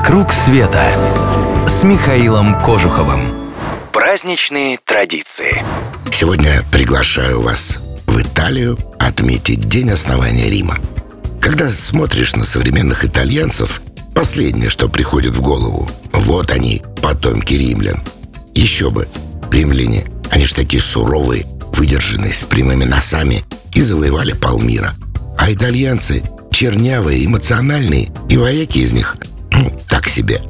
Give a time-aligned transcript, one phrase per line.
[0.00, 0.80] «Вокруг света»
[1.66, 3.50] с Михаилом Кожуховым.
[3.92, 5.64] Праздничные традиции.
[6.12, 10.78] Сегодня приглашаю вас в Италию отметить День основания Рима.
[11.40, 13.82] Когда смотришь на современных итальянцев,
[14.14, 18.00] последнее, что приходит в голову, вот они, потомки римлян.
[18.54, 19.08] Еще бы,
[19.50, 23.42] римляне, они ж такие суровые, выдержанные, с прямыми носами
[23.72, 24.92] и завоевали полмира.
[25.36, 26.22] А итальянцы
[26.52, 29.16] чернявые, эмоциональные, и вояки из них
[29.88, 30.40] так себе.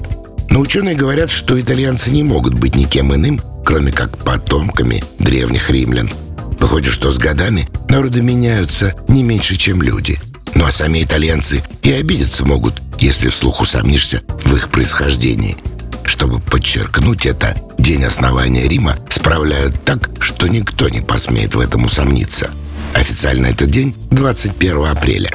[0.51, 6.11] Но ученые говорят, что итальянцы не могут быть никем иным, кроме как потомками древних римлян.
[6.59, 10.19] Выходит, что с годами народы меняются не меньше, чем люди.
[10.55, 15.57] Ну а сами итальянцы и обидеться могут, если вслух усомнишься в их происхождении.
[16.05, 22.51] Чтобы подчеркнуть это, день основания Рима справляют так, что никто не посмеет в этом усомниться.
[22.95, 25.31] Официально этот день 21 апреля.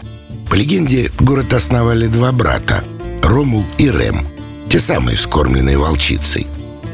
[0.50, 2.84] По легенде, город основали два брата–
[3.23, 4.27] Ромул и Рем,
[4.70, 6.45] те самые скормленные волчицей.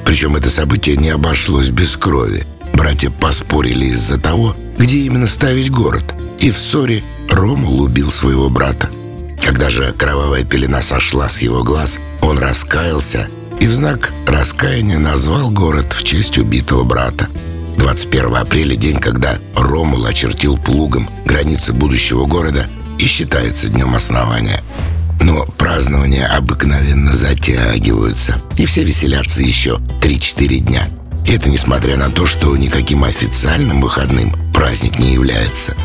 [0.06, 2.46] Причем это событие не обошлось без крови.
[2.74, 6.04] Братья поспорили из-за того, где именно ставить город,
[6.38, 8.90] и в ссоре Ромул убил своего брата.
[9.44, 13.28] Когда же кровавая пелена сошла с его глаз, он раскаялся
[13.60, 17.28] и в знак раскаяния назвал город в честь убитого брата.
[17.78, 22.68] 21 апреля– день, когда Ромул очертил плугом границы будущего города
[23.00, 24.62] и считается днем основания.
[25.22, 30.88] Но празднования обыкновенно затягиваются, и все веселятся еще 3-4 дня.
[31.28, 35.76] Это несмотря на то, что никаким официальным выходным праздник не является.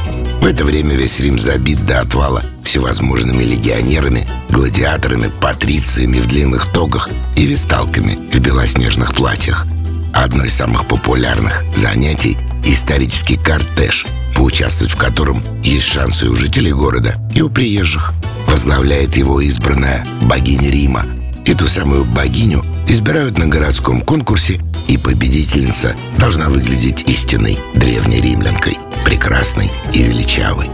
[0.40, 7.08] В это время весь Рим забит до отвала всевозможными легионерами, гладиаторами, патрициями в длинных тогах
[7.36, 9.66] и висталками в белоснежных платьях.
[10.12, 17.16] Одно из самых популярных занятий– исторический кортеж, поучаствовать в котором есть шансы у жителей города
[17.34, 18.12] и у приезжих.
[18.54, 21.04] Возглавляет его избранная богиня Рима.
[21.44, 29.72] Эту самую богиню избирают на городском конкурсе, и победительница должна выглядеть истинной древней римлянкой, прекрасной
[29.92, 30.70] и величавой.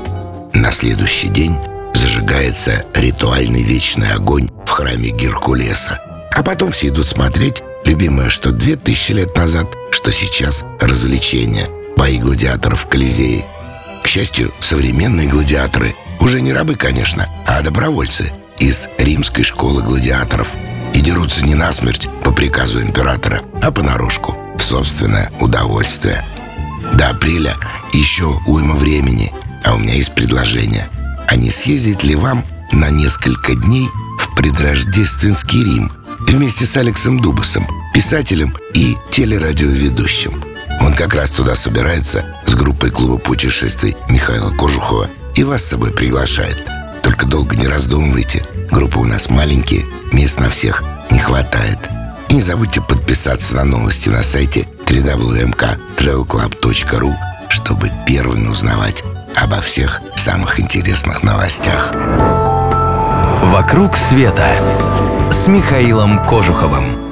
[0.53, 1.57] На следующий день
[1.95, 6.03] зажигается ритуальный вечный огонь в храме Геркулеса.
[6.35, 12.19] А потом все идут смотреть любимое, что две тысячи лет назад, что сейчас развлечение, бои
[12.19, 13.47] гладиаторов в Колизее.
[14.03, 20.49] К счастью, современные гладиаторы уже не рабы, конечно, а добровольцы из римской школы гладиаторов.
[20.93, 26.25] И дерутся не насмерть по приказу императора, а понарошку, в собственное удовольствие.
[26.95, 27.57] До апреля
[27.93, 29.33] еще уйма времени,
[29.65, 30.89] а у меня есть предложение.
[31.27, 33.89] А не съездить ли вам на несколько дней
[34.19, 35.93] в предрождественский Рим
[36.27, 40.43] вместе с Алексом Дубасом, писателем и телерадиоведущим?
[40.81, 45.93] Он как раз туда собирается с группой клуба путешествий Михаила Кожухова и вас с собой
[45.93, 46.67] приглашает.
[47.03, 48.45] Только долго не раздумывайте.
[48.71, 51.79] Группа у нас маленькие, мест на всех не хватает.
[52.29, 57.15] Не забудьте подписаться на новости на сайте www.travelclub.ru,
[57.49, 59.03] чтобы первыми узнавать
[59.35, 61.93] обо всех самых интересных новостях.
[63.43, 64.47] «Вокруг света»
[65.33, 67.10] с Михаилом Кожуховым.